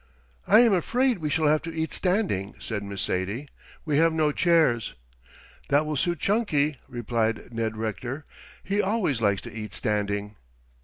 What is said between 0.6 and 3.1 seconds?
am afraid we shall have to eat standing," said Miss